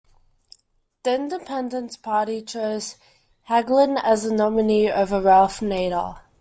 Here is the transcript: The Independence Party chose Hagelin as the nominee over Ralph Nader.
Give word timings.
The 1.03 1.13
Independence 1.13 1.95
Party 1.95 2.41
chose 2.41 2.97
Hagelin 3.49 4.01
as 4.03 4.23
the 4.23 4.33
nominee 4.33 4.91
over 4.91 5.21
Ralph 5.21 5.59
Nader. 5.59 6.21